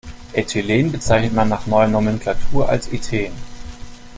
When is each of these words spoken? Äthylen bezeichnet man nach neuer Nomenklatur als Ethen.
Äthylen 0.33 0.91
bezeichnet 0.91 1.31
man 1.35 1.47
nach 1.49 1.67
neuer 1.67 1.87
Nomenklatur 1.87 2.67
als 2.67 2.87
Ethen. 2.91 3.31